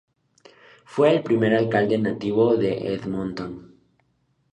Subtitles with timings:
[0.83, 3.75] Fue el primer alcalde nativo de Edmonton.